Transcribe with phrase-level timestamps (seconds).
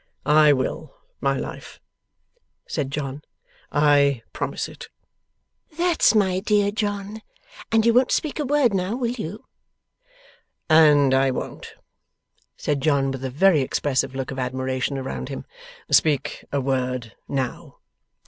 [0.25, 1.79] 'I will, my Life,'
[2.67, 3.21] said John.
[3.71, 4.87] 'I promise it.'
[5.77, 7.21] 'That's my dear John.
[7.71, 9.45] And you won't speak a word now; will you?'
[10.67, 11.75] 'And I won't,'
[12.57, 15.45] said John, with a very expressive look of admiration around him,
[15.91, 17.77] 'speak a word now!